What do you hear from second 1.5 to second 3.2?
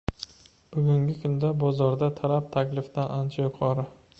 boorda talab taklifdan